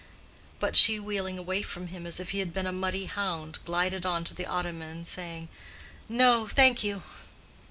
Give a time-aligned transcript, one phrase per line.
[0.59, 4.03] But she, wheeling away from him as if he had been a muddy hound, glided
[4.03, 5.47] on to the ottoman, saying,
[6.09, 7.03] "No, thank you."